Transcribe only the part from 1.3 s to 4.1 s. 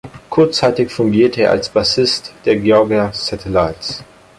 er als Bassist der Georgia Satellites.